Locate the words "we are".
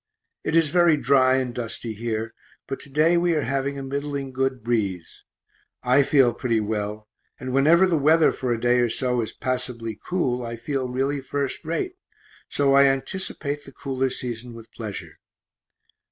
3.17-3.43